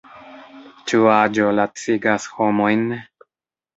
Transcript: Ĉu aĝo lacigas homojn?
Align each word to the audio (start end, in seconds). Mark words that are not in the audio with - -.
Ĉu 0.91 1.03
aĝo 1.17 1.51
lacigas 1.59 2.27
homojn? 2.39 2.85